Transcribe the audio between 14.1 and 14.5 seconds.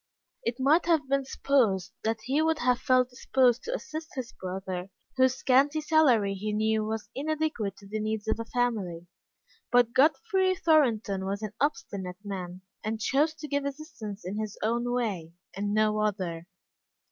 in